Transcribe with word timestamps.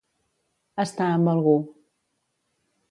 Estar 0.85 1.11
amb 1.19 1.31
algú. 1.35 1.55